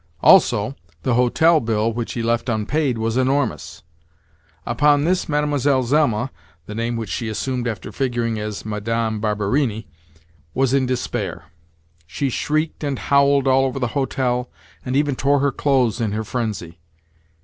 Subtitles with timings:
[0.23, 0.73] Also,
[1.03, 3.83] the hotel bill which he left unpaid was enormous.
[4.65, 5.59] Upon this Mlle.
[5.59, 6.31] Zelma
[6.65, 9.87] (the name which she assumed after figuring as Madame Barberini)
[10.55, 11.51] was in despair.
[12.07, 14.49] She shrieked and howled all over the hotel,
[14.83, 16.79] and even tore her clothes in her frenzy.